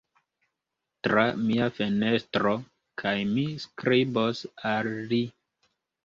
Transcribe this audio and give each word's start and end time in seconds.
Tra 1.07 1.25
mia 1.49 1.65
fenestro, 1.79 2.53
kaj 3.01 3.13
mi 3.33 3.43
skribos 3.65 4.41
al 4.71 4.91
li. 5.13 5.21